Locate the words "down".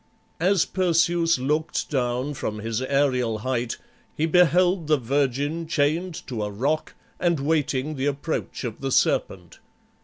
1.91-2.33